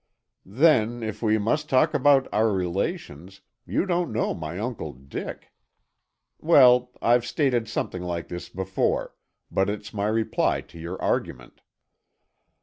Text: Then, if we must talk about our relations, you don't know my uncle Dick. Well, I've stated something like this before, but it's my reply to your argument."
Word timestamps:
Then, 0.47 1.03
if 1.03 1.21
we 1.21 1.37
must 1.37 1.69
talk 1.69 1.93
about 1.93 2.27
our 2.33 2.51
relations, 2.51 3.41
you 3.67 3.85
don't 3.85 4.11
know 4.11 4.33
my 4.33 4.57
uncle 4.57 4.93
Dick. 4.93 5.51
Well, 6.39 6.89
I've 7.03 7.23
stated 7.23 7.67
something 7.69 8.01
like 8.01 8.27
this 8.27 8.49
before, 8.49 9.13
but 9.51 9.69
it's 9.69 9.93
my 9.93 10.07
reply 10.07 10.61
to 10.61 10.79
your 10.79 10.99
argument." 10.99 11.61